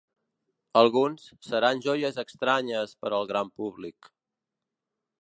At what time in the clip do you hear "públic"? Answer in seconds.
3.61-4.15